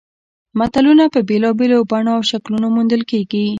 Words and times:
متلونه 0.59 1.05
په 1.13 1.19
بېلابېلو 1.29 1.79
بڼو 1.89 2.11
او 2.17 2.21
شکلونو 2.31 2.67
موندل 2.75 3.01
کیږي 3.11 3.43